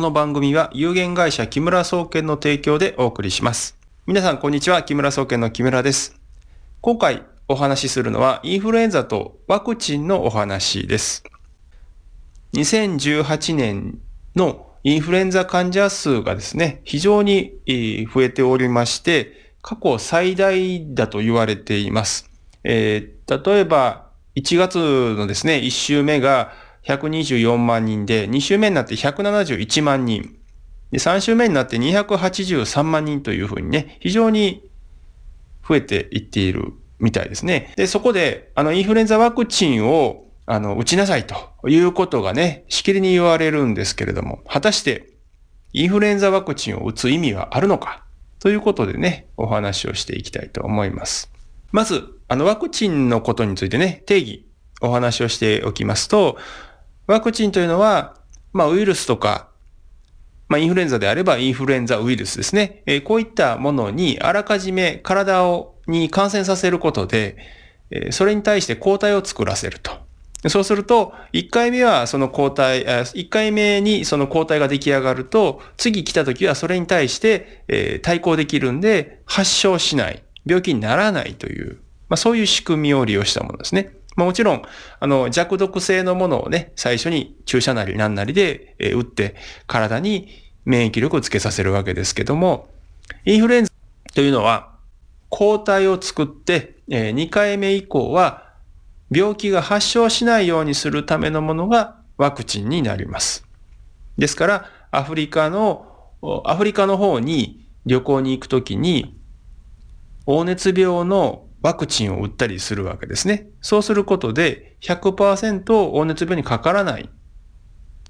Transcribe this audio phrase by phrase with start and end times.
[0.00, 3.76] この番組は有限会社木村総研の提供でお送りします。
[4.06, 4.82] 皆さんこんにちは。
[4.82, 6.18] 木村総研の木村です。
[6.80, 11.22] 今回お話しするのはインフルエンザとワクチンのお話です。
[12.54, 13.98] 2018年
[14.34, 22.30] のインフルエンザ患者数がですね、非常に増えておりまして、過去最大だと言われています。
[22.64, 24.78] えー例えば、1月
[25.18, 30.36] のですね、1週目が124万人で、2週目になって171万人、
[30.90, 34.68] で3週目になって283万人というふうにね、非常に
[35.66, 37.72] 増えていっているみたいですね。
[37.76, 41.36] で、そこで、あの、インフルエンザワクチンを、あの、打ちなさいと
[41.68, 45.10] いうことがね、しきりに言われるんですけれども、果たして、
[45.72, 48.04] インフルエンザワクチンを打つ意味はあるのか？
[48.40, 51.30] ということでね、お話をしていきたいと思います。
[51.70, 54.46] まず、あの、ワクチンのことについてね、定義、
[54.80, 56.36] お話をしておきますと、
[57.10, 58.14] ワクチンというのは、
[58.52, 59.48] まあ、ウイルスとか、
[60.48, 62.84] まあ、インフルエンザであればインフルエンザウイルスですね。
[62.86, 67.36] えーこういったものにあらかじめ体を、に感染させることで、
[67.90, 69.90] えーそれに対して抗体を作らせると。
[70.48, 83.90] そうすると、1回目はその抗体、1回目にその抗体が出来上がると、次来た時はそれに対して、えー対抗できるんで、発症しない、病気にならないという、まあ、そういう仕組みを利用したものですね。
[84.16, 84.62] まあ、もちろん、
[84.98, 90.28] あの、弱毒性のものをね、最初に注射なり何なりで、えー打って、体に
[90.64, 92.68] 免疫力をつけさせるわけですけども、
[93.24, 93.72] インフルエンザ
[94.14, 94.74] というのは、
[95.28, 98.50] 抗体を作って、え2回目以降は、
[99.10, 103.44] 病気が発症しないようにするためのものがワクチンになります。
[104.18, 105.86] ですから、アフリカの、
[106.44, 109.16] アフリカの方に旅行に行くときに、
[110.26, 113.48] 黄熱病のワクチンを打ったりするわけですね。
[113.60, 117.10] そうすることで100%黄熱病にかからない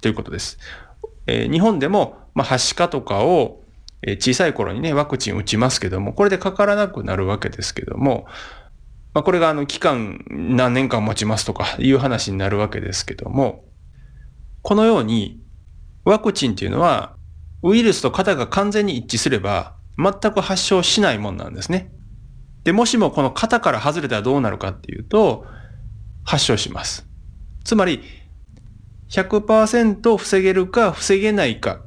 [0.01, 0.57] ということです。
[1.27, 3.61] えー日本でも、まあ、はしかとかを、
[4.19, 8.25] 小さい頃にね、ワクチン打ちますけども、これでかからなくなるわけですけども、
[9.13, 13.65] まあ、これがあの期間何年間持ちますとかいう話になるわけですけども、
[14.63, 15.43] このように
[16.03, 17.15] ワクチンっていうのは
[17.61, 21.91] ウイルスと型が完全に一致すれば全く発症しないもんなんですね。
[22.63, 25.45] で、もしもこの型から外れたらどうなるかっていうと、
[26.23, 27.07] 発症します。
[27.63, 28.01] つまり、
[29.09, 31.81] 100%防げるか防げないか。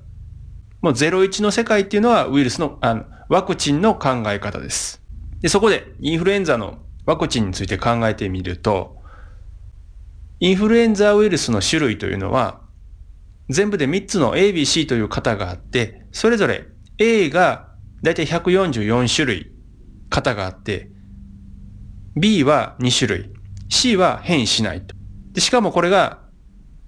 [0.83, 5.03] もう01の世界っていうのはウイルスの、あの、ワクチンの考え方です。
[5.41, 8.99] で、そこでインフルエンザのワクチンについて考えてみると、
[10.41, 12.61] インフルエンザウイルスの種類というのは、
[13.49, 16.67] 全部で3つの ABC という型があって、それぞれ
[16.99, 17.71] A が
[18.03, 19.54] だいたい144種類
[20.15, 20.91] 型があって、
[22.17, 23.31] B は2種類、
[23.69, 24.95] C は変異しないと。
[25.33, 26.21] でしかもこれが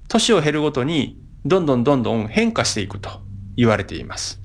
[0.08, 3.10] 年を減るごとにどんどんどんどん変化していくと
[3.56, 4.40] 言われています。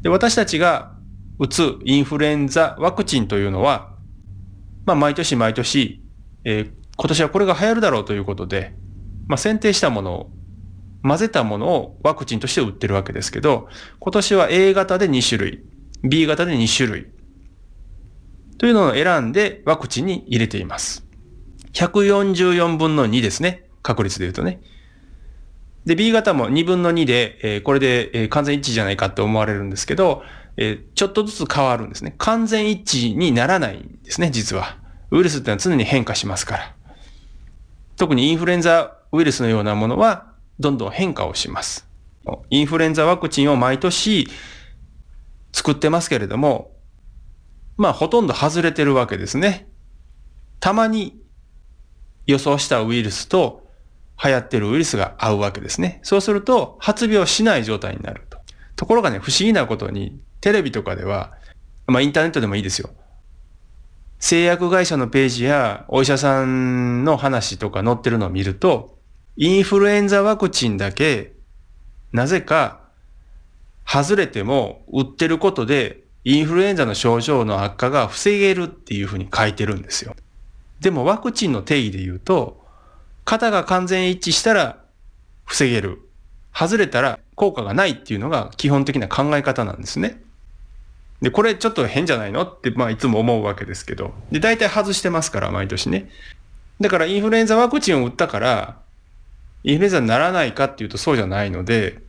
[0.00, 0.94] で私たちが
[1.38, 3.94] 打つインフルエンザワクチンというのは、
[4.86, 6.02] まあ毎年毎年、
[6.44, 8.74] えー今年はこれが流行るだろうということで、
[9.28, 10.30] まあ選定したものを
[11.04, 13.68] 混ぜたものをワクチンとして売ってるわけですけど、
[14.00, 15.62] 今年は A 型で2種類、
[16.02, 17.06] B 型で2種類、
[18.58, 21.04] というのを選んでワクチンに入れています。
[21.72, 23.68] 144分の2ですね。
[23.82, 24.60] 確率で言うとね。
[25.86, 30.22] で、B 型も2分の2で、えーこれで、えー完全一致じゃないかって思われるんですけど、
[30.56, 32.14] えーちょっとずつ変わるんですね。
[32.18, 34.76] 完全一致にならないんですね、実は。
[35.10, 36.74] ウイルスってのは常に変化しますから。
[37.96, 41.86] 特にインフルエンザウイルスのようなものは、どんどん変化をします。
[42.50, 44.28] インフルエンザワクチンを毎年
[45.52, 46.72] 作ってますけれども、
[47.78, 49.68] まあほとんど外れてるわけですね。
[50.60, 51.18] たまに
[52.26, 53.66] 予想したウイルスと
[54.22, 56.00] 流行ってるウイルスが合うわけですね。
[56.02, 58.38] そうすると発病しない状態になると。
[58.76, 61.32] ところがね、不思議なことにテレビとかでは、
[61.86, 62.90] まあインターネットでもいいですよ。
[64.18, 68.98] 製薬会社のページやお医者さんの話とか載ってるのを見ると、
[69.36, 71.34] インフルエンザワクチンだけ、
[72.12, 72.80] なぜか、
[73.86, 80.14] 外れても打ってることで、インフルエンザの症状の悪化が防げるっていうふうに書いてるんですよ。
[80.78, 82.62] でもワクチンの定義で言うと、
[83.24, 84.84] 型が完全一致したら
[85.46, 86.02] 防げる。
[86.52, 90.20] 外れたら効果がないっていうのが基本的な考え方なんですね。
[91.22, 94.12] で、これちょっと変じゃないのって、まあいつも思うわけですけど。
[94.30, 96.10] で、大体外してますから、毎年ね。
[96.78, 98.76] だからインフルエンザワクチンを打ったから、
[99.64, 102.06] インフルエンザにならないかっていうとそうじゃないので、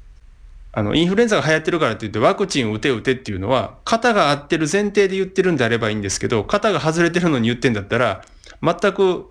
[0.72, 8.24] あの、インフルエンザが流行ってるからって言ってワクチン打て打てっていうのは、型が合ってる前提で言ってるんであればいいんですけど、型が外れてるのに言ってんだったら、
[8.62, 9.26] 全く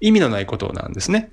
[0.00, 1.30] 意味のないことなんですね。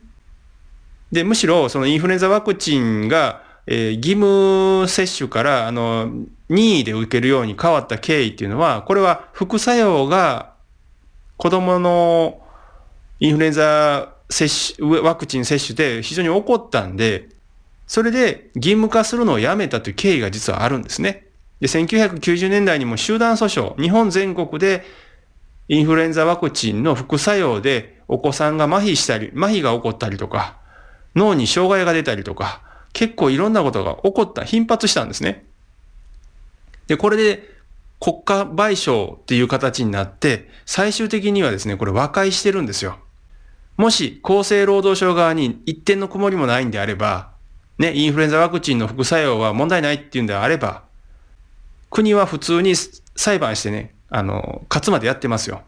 [1.12, 6.12] で、むしろそのインフルエンザワクチンがえー、義務接種から、あの、
[6.50, 10.54] 任意で受けるように変わった経緯っていうのは、これは副作用が
[11.38, 12.42] 子供の
[13.20, 17.30] インフルエンザ接種、ワクチン接種で非常に起こったんで、
[17.92, 21.28] それで義務化するのをやめたという経緯が実はあるんですね。
[21.60, 24.86] で、1990年代にも集団訴訟、日本全国で
[25.68, 30.56] インフルエンザワクチンの副作用でお子さんが麻痺したり、麻痺が起こったりとか、
[31.16, 32.62] 脳に障害が出たりとか、
[32.94, 35.44] 結構いろんなことが起こった、頻発したんですね。
[36.88, 37.50] で、これで
[38.00, 43.00] 国家賠償っていう形になって、最終的にはですね、これ和解してるんですよ。
[43.76, 47.31] もし厚生労働省側に一点の曇りもないんであれば、
[47.82, 50.84] ね、インフルエンザワクチンの副作用は問題ないっていうんであれば、
[51.90, 52.76] 国は普通に
[53.16, 55.64] 裁判してね、あの、勝つまでやってますよ。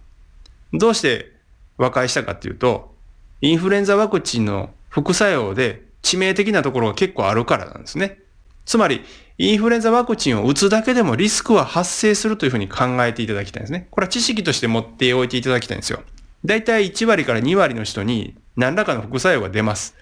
[0.73, 1.31] どうして
[1.77, 2.93] 和解したかっていうと、
[3.41, 8.19] インフルエンザワクチンの副作用で致命的なところが結構あるからなんですね。
[8.63, 9.03] つまり、
[9.39, 13.87] インフルエンザワクチンを打つだけでもリスクは発生するというふうに考えていただきたいんですね。
[13.89, 16.03] これは知識として持っておいていただきたいんですよ。
[16.45, 19.95] だいたい1割から2割の人に何らかの副作用が出ます。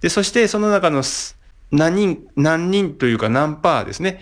[0.00, 1.02] で、そしてその中の
[1.70, 4.20] 何人、何人というか何パーですね。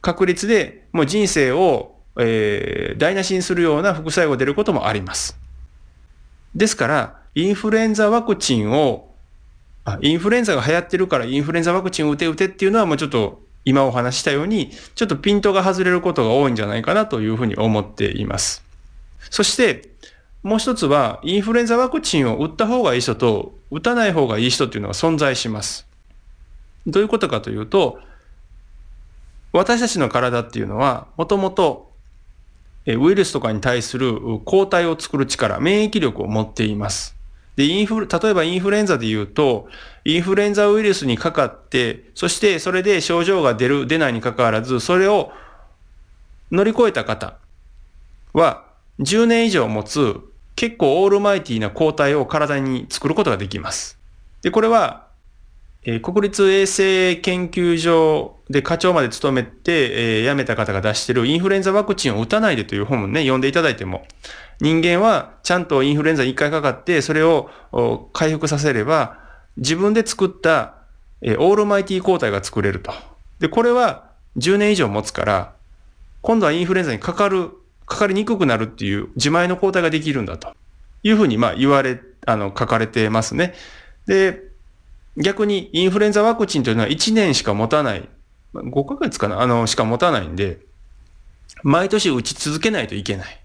[0.00, 5.38] 確率でもう人生を、えー、台無しにするような副作用が出ることもあります。
[6.54, 9.12] ですから、インフルエンザワクチンを
[9.84, 18.64] あ、インフルエンザが流行ってるからインフルエンザワクチンを打て打てっていうのはもうちょっと今お話したように、ちょっとピントが外れることが多いんじゃないかなというふうに思っています。
[19.30, 19.88] そして、
[20.42, 25.86] もう一つは、インフルエンザワクチンを打った方がいい人と、打たない方がいい人っていうのが存在します。
[26.86, 27.98] どういうことかというと、
[29.52, 31.92] 私たちの体っていうのは、もともと、
[32.86, 37.14] ウイルスとかに対する抗体を作る力、免疫力を持っています。
[37.54, 39.68] で、インフル、例えばインフルエンザで言うと、
[40.04, 45.32] インフルエンザウイルスにかかって、そしてそれで症状が出る、出ないにかかわらず、それを
[46.50, 47.36] 乗り越えた方
[48.32, 48.64] は、
[49.00, 50.20] 10年以上持つ
[50.56, 53.98] 結構オールマイティな抗体を体に作ることができます。
[54.42, 55.01] で、これは、
[55.84, 64.06] えー、国立衛生研究所で課長まで務めて、えー、辞めた方が出しているインフルエンザワクチンを打たないでという本をね、読んでいただいても、
[64.60, 67.50] 人間はちゃんとインフルエンザに1回かかって、それを
[68.12, 69.18] 回復させれば、
[69.56, 70.76] 自分で作った、
[71.20, 72.92] えー、オールマイティ抗体が作れると。
[73.40, 75.52] で、これは10年以上持つから、
[76.20, 77.50] 今度はインフルエンザにかかる、
[77.86, 80.54] かかりにくくなるっていう自前の抗体ができるんだと
[81.02, 83.54] いうふうに、まあ言われ、あの、書かれてますね。
[84.06, 84.51] で、
[85.16, 88.08] 逆にインフルエンザワクチンというのは1年しか持たない、
[88.54, 90.58] 5ヶ月かなあの、しか持たないんで、
[91.62, 93.38] 毎年打ち続けないといけない。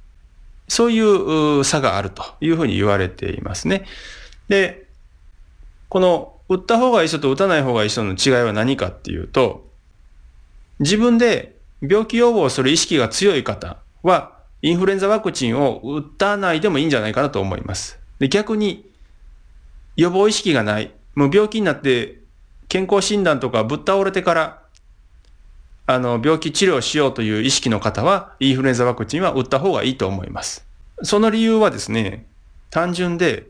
[0.67, 3.85] そういう差があるというふうに言われていますね。
[4.47, 4.87] で、
[5.89, 9.67] この打った方がいい人と打たない方がいい人の違いは何かっていうと、
[10.79, 17.99] 自分で病気予防する意識が強い方は、インフルエンザワクチンを打たないでもいいんじゃないかなと思います。
[18.19, 18.89] で逆に、
[19.95, 22.19] 予防意識がない、もう病気になって
[22.69, 24.61] 健康診断とかぶっ倒れてから、
[25.87, 30.63] あの、病気治療しようという意識の方は、インフルエンザワクチンは打った方がいいと思います。
[31.01, 32.27] その理由はですね、
[32.69, 33.47] 単純で、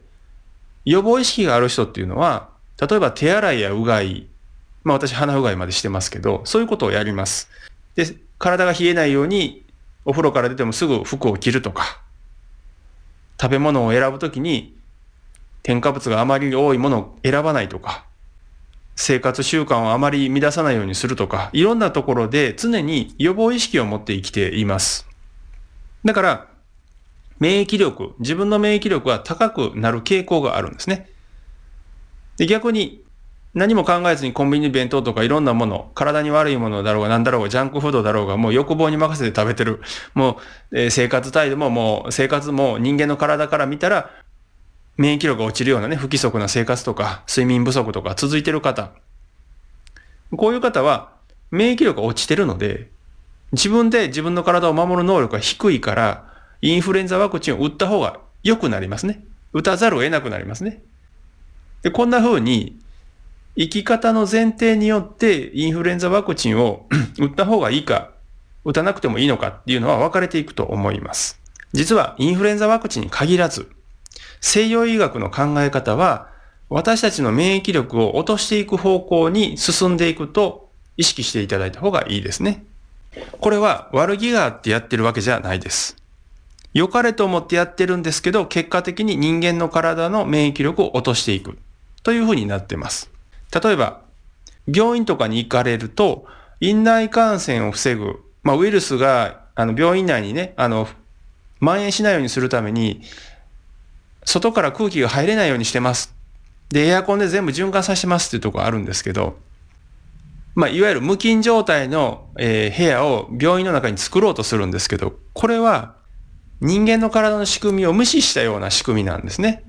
[0.86, 2.48] 予防意識がある人っていうのは、
[2.80, 4.28] 例えば手洗いやうがい、
[4.86, 7.50] まあ私鼻うがいまでしてますけど、そういうことをやります。
[7.96, 8.06] で、
[8.40, 9.66] 体が冷えないように、
[10.06, 12.00] お風呂から出てもすぐ服を着るとか、
[13.42, 14.77] 食べ物を選ぶときに
[15.68, 18.06] 添加物があまり多いものを選ばないとか、
[18.96, 25.06] 生活習慣をあまり乱さないようにするとか、いろんなところで常に予防意識を持って生きています。
[26.06, 26.48] だから、
[27.40, 31.10] 免疫力、自分の免疫力は高くなる傾向があるんですね。
[32.38, 33.04] で逆に、
[33.54, 39.82] 何も考えずにコンビニ弁当とかいろんなもの、体に悪いものだろうが何だろうが、ジャンクフードだろうが、もう欲望に任せて食べてる。
[40.14, 40.40] も
[40.72, 44.12] う、えー、生活態度ももう、生活も人間の体から見たら、
[44.98, 48.92] 免疫力が落ちるようなね、不規則な生活とか、睡眠不足とか続いてる方。
[50.36, 51.12] こういう方は、
[51.52, 52.90] 免疫力が落ちてるので、
[53.52, 59.24] 自分で自分の体を守る能力が低いから、インフルエンザワクチンを打った方が良くなりますね。
[59.54, 60.82] 打たざるを得なくなりますね。
[61.84, 62.80] で、こんな風に、
[63.56, 66.88] 生き方の前提によってインフルエンザワクチンを
[67.20, 68.12] 打った方がいいか、
[68.66, 71.40] 打たなくてもいいのかっていうのは分かれていくと思います。
[71.74, 73.70] 実はインフルエンザワクチンに限らず、
[74.42, 76.30] 西洋医学の考え方は、
[76.70, 82.66] 私たちの免疫力を落としていく方向に進んでいくと意識していただいた方がいいですね。
[83.40, 85.96] これは悪気があってやってるわけじゃないです。
[86.74, 91.58] 良かれと思ってやってるんですけど、結果的に人間の体の免疫力を落としていく
[92.04, 93.10] というふうになってます。
[93.64, 94.02] 例えば、
[94.72, 96.26] 病院とかに行かれると、
[96.60, 100.88] 院内感染を防ぐ、まあ、ウイルスが、あの、病院内にね、あの、
[101.60, 103.02] 蔓延しないようにするために、
[104.28, 106.14] 外から空気が入れないようにしてます。
[106.68, 109.38] で、エアコンで全部循環させてますっていうところあるんですけど、
[110.54, 115.96] まあ、いわゆる無菌状態の、えー、部屋を病院の中に作ろうとするんですけど、これは
[116.60, 119.64] 人間の体の仕組みを無視したような仕組みなんですね。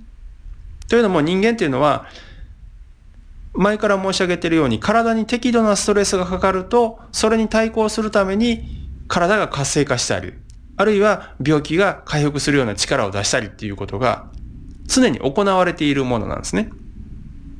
[0.88, 2.06] というのも人間っていうのは、
[3.52, 8.64] 前から申し上げているように体に適度なストレスがかかると、それに対抗するために
[9.06, 10.32] 体が活性化したり、
[10.76, 14.32] あるいは病気が回復するような力を出したりっていうことが
[14.88, 16.70] 常に行われているものなんですね。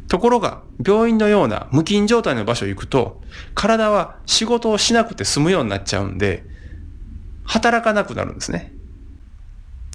[0.09, 3.21] ところが、病院のような無菌状態の場所行くと、
[3.55, 6.45] 体は仕事をしなくて済むようになっちゃうんで、
[7.45, 8.73] 働かなくなるんですね。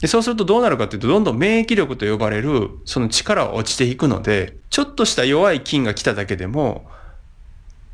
[0.01, 6.85] でそうするとどうなるかというと、どんどん免疫力と呼ばれる、その力は落ちていくので、ちょっとした弱い菌が来ただけでも、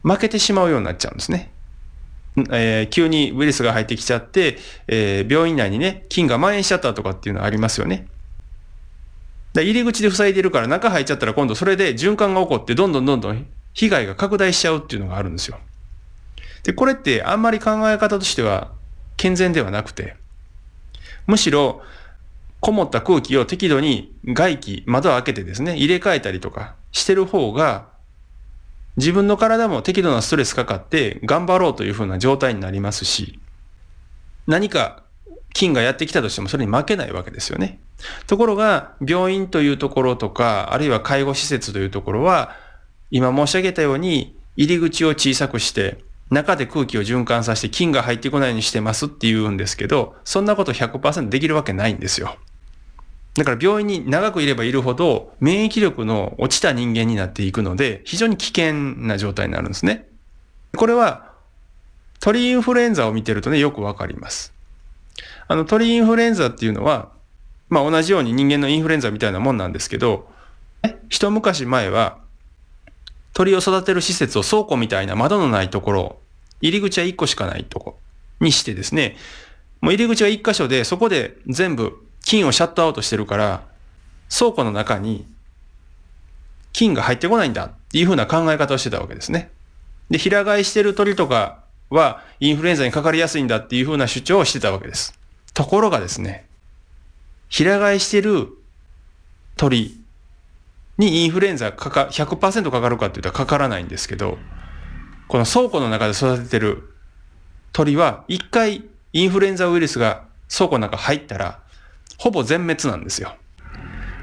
[0.03, 1.53] 負けてしまうようになっちゃうんですね。
[2.51, 8.07] えー、急にウイルスが入ってきちゃって、えー、病院内にね、菌が蔓延しちゃったとかっていうのはありますよね。
[9.59, 15.59] だ入り口で塞いでるから中入っちゃったら今度それで循環が起こってどんどんどんどん被害が拡大しちゃうっていうのがあるんですよ。
[16.63, 18.71] で、これってあんまり考え方としては
[19.17, 20.15] 健全ではなくて、
[21.27, 21.81] むしろ
[22.59, 27.87] こもった空気を適度に外気、窓を開けてですね、入れ替えたりとかしてる方が、
[28.97, 33.39] 自分の体も適度なストレスかかって頑張ろうというふうな状態になりますし、
[34.47, 35.03] 何か
[35.53, 37.79] 菌がやってきたとしてもそれに負けないわけですよね。
[38.27, 42.55] ところが、病院というところとか、あるいは介護施設というところは、
[43.11, 52.37] 今申し上げたように、入り口を小さくして、中で空気を循環させて菌が入ってこないようにしてますって言うんですけど、そんなこと100%できるわけないんですよ。
[53.35, 58.73] だから病院に長くいればいるほど免疫力の落ちた人間になっていくので、非常に危険
[59.07, 60.07] な状態になるんですね。
[60.75, 61.31] これは
[62.19, 64.53] 鳥インフルエンザを見てるとね、よくわかります。
[65.47, 67.09] あの鳥インフルエンザっていうのは、
[67.69, 70.27] まあ同じように人間のインフルエンザみたいなもんなんですけど、
[71.09, 72.17] 一昔前は
[73.33, 76.17] 鳥を育てる施設を倉庫みたいな窓のないところ、
[76.61, 77.99] 入り口は1個しかないとこ
[78.39, 79.17] にしてですね、
[79.81, 83.63] もう入り口は1箇所でそこで全部菌をシャットアウトしてるから、
[84.35, 85.25] 倉庫の中に
[86.73, 89.51] 菌が入ってこないんだっていうふうな考え方をしてたわけですね。
[90.09, 91.59] で、平飼いしてる鳥とか
[91.89, 95.17] はインフルエンザにかかりやすいんだっていうふうな主張をしてたわけです。
[95.53, 96.45] ところがですね、
[97.49, 98.47] 平飼いしてる
[99.57, 99.99] 鳥
[100.97, 104.37] にインフルエンザかか、100%かかるかって言ったらかからないんですけど、
[105.27, 106.93] この倉庫の中で育ててる
[107.71, 111.59] 鳥は一回インフルエンザウイルスが倉庫の中入ったら、
[112.17, 113.35] ほぼ全滅なんですよ。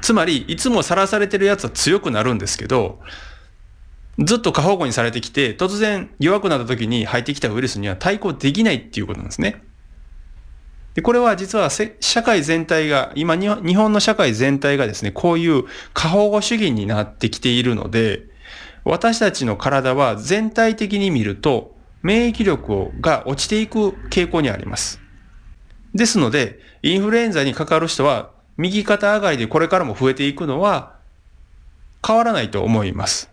[0.01, 2.99] つまり、いつもさらされてるやつは強くなるんですけど、
[4.19, 9.63] ずっと過保護にされてきて、突然弱くなった時に入ってきたウイルスには対抗できないっていうことなんですね。
[10.97, 18.23] で、これは実は社会全体が、今日本の社会全体がですね、こういう過保護主義になってきているので、
[18.83, 24.99] 私たちの体は全体的に見ると、免疫力をが落ちていく傾向にあります。
[25.93, 30.95] ですので、インフルエンザにかかる人は、右肩上がりでこれからも増えていくのは
[32.03, 33.29] 変わらないと思います。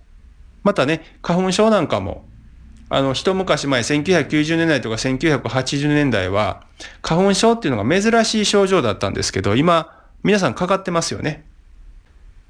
[0.64, 2.26] またね、花粉症なんかも
[2.94, 6.62] あの、一昔前、1990年代とか1980年代は、
[7.02, 11.44] 花粉症っていうのが珍しい症状だったんですけど、今、皆さんかかってますよね。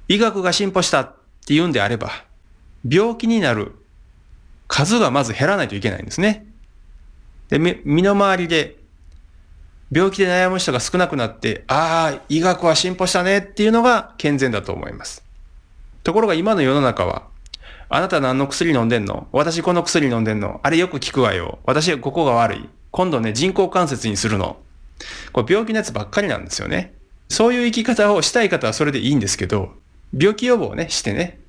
[0.07, 1.15] 医学が進歩したっ
[1.47, 2.11] ていうんであれば、
[2.87, 3.71] 病気になる
[4.67, 6.45] 数がまず減らないといけないんですね。
[7.49, 8.77] で、身の回りで、
[9.91, 15.23] 病気で悩む人が少なくなって、ああ、医学は進歩したねっていうのが健全だと思います。
[16.03, 17.33] ところが今の世の中は、
[17.89, 19.27] あなた何の薬飲んでんの？
[19.31, 21.59] 私この薬飲んでんのあれよく効くわよ。
[21.65, 22.69] 私はここが悪い。
[22.91, 24.57] 今度ね、人工関節にするの。
[25.33, 26.93] これ病気のやつばっかりなんですよね。
[27.29, 29.73] そういう生き方をしたい方はそれでいいんですけど、
[30.17, 31.39] 病気予防をね、してね、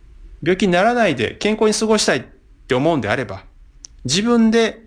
[0.43, 2.25] 病気にならないで健康に過ごしたいっ
[2.67, 3.45] て思うんであれば、
[4.05, 4.87] 自分で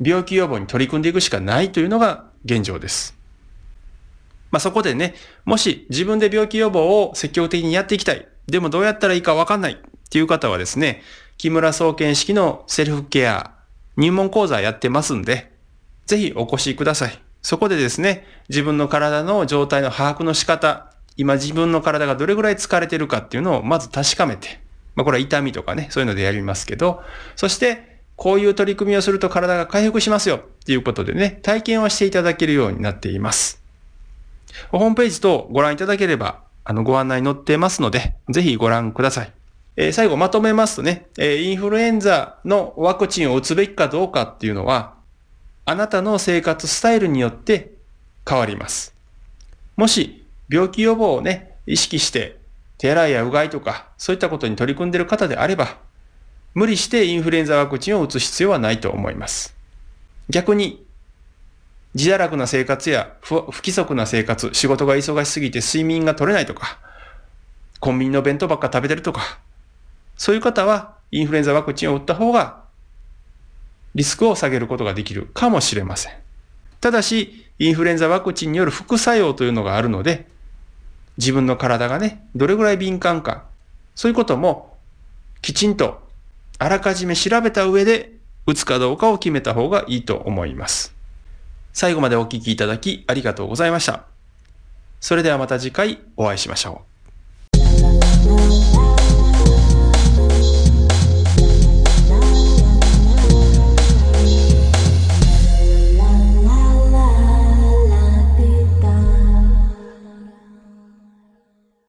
[0.00, 3.16] 病気予防に取り組んでいくしかないというのが現状です。
[4.50, 5.14] まあ、そこでね、
[5.44, 8.26] もし自分で病気予防を積極的にやっていきたい。
[8.48, 9.80] でもどうやったらいいかわかんない。
[10.10, 11.02] っていう方はですね、
[11.38, 13.52] 木村総研式のセルフケア
[13.96, 15.52] 入門講座やってますんで、
[16.06, 17.16] ぜひお越しください。
[17.42, 24.58] そこでですね、自分の体の状態の把握の仕方、今自分の体がどれぐらい疲れてるかっていうのをまず確かめて、
[24.96, 27.02] まあこれは痛みとかね、そういうのでやりますけど、
[27.36, 33.62] そしてこういう取り組みをすると体が回復しますよっていうことでね、体験をしていただけるようになっています。
[34.72, 39.32] ホームページとご覧いただければ、あのご案内載ってますので、ぜひご覧ください。
[39.76, 44.94] え最後まとめますとね、えインフルエンザのワクチンを打つべきかどうかっていうのは、
[45.64, 47.72] あなたの生活スタイルによって
[48.28, 48.94] 変わります。
[49.76, 52.38] もし病気予防をね、意識して
[52.78, 55.78] 手洗いやうがいとかそういったことに取り組んでいる方であれば、
[56.54, 59.54] 無理してインフルエンザワクチンを打つ必要はないと思います。
[60.28, 60.84] 逆に、
[61.94, 66.78] 自堕落な生活や不規則な生活、仕事が忙しすぎて睡眠が取れないとか、
[67.78, 69.38] コンビニの弁当ばっか食べてるとか、
[70.20, 72.60] そういう方はインフルエンザワクチンを打った方が
[73.94, 76.12] リスクを下げることができるかもしれません。
[76.82, 80.28] ただし、インフルエンザワクチンによる副作用というのがあるので、
[81.16, 83.44] 自分の体がね、どれぐらい敏感か、
[83.94, 84.76] そういうことも
[85.40, 86.06] きちんと
[86.58, 88.12] あらかじめ調べた上で
[88.46, 90.94] 打つかどうかを決めた方がいいと思います。
[91.72, 94.04] 最後までお聞きいただきありがとうございました。
[95.00, 96.89] それではまた次回お会いしましょう。